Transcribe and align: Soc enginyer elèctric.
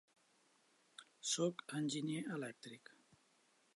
Soc 1.31 1.61
enginyer 1.81 2.25
elèctric. 2.39 2.93